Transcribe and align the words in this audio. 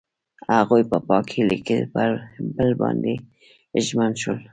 هغوی 0.59 0.81
په 0.91 0.97
پاک 1.07 1.25
هیلې 1.35 1.59
کې 1.67 1.77
پر 1.93 2.09
بل 2.55 2.69
باندې 2.81 3.13
ژمن 3.85 4.11
شول. 4.21 4.39